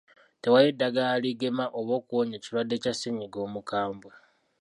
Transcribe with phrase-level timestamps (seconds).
[0.41, 4.11] Tewali ddagala ligema oba okuwonya ekirwadde kya ssennyiga omukambwe.